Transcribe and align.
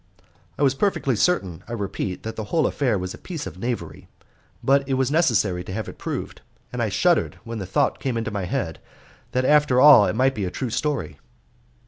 I 0.57 0.63
was 0.63 0.73
perfectly 0.73 1.15
certain, 1.15 1.63
I 1.67 1.73
repeat, 1.73 2.23
that 2.23 2.35
the 2.35 2.45
whole 2.45 2.65
affair 2.65 2.97
was 2.97 3.13
a 3.13 3.19
piece 3.19 3.45
of 3.45 3.59
knavery; 3.59 4.07
but 4.63 4.83
it 4.89 4.95
was 4.95 5.11
necessary 5.11 5.63
to 5.63 5.73
have 5.73 5.87
it 5.87 5.99
proved, 5.99 6.41
and 6.73 6.81
I 6.81 6.89
shuddered 6.89 7.37
when 7.43 7.59
the 7.59 7.67
thought 7.67 7.99
came 7.99 8.17
into 8.17 8.31
my 8.31 8.45
head 8.45 8.79
that 9.33 9.45
after 9.45 9.79
all 9.79 10.07
it 10.07 10.15
might 10.15 10.33
be 10.33 10.45
a 10.45 10.49
true 10.49 10.71
story. 10.71 11.19